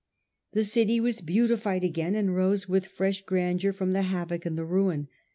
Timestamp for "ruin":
4.65-5.09